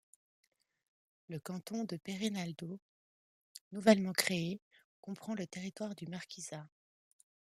Le 1.29 1.37
canton 1.39 1.83
de 1.83 1.95
Perinaldo 1.95 2.79
nouvellement 3.71 4.13
créé 4.13 4.59
comprend 4.99 5.35
le 5.35 5.45
territoire 5.45 5.93
du 5.93 6.07
marquisat. 6.07 6.67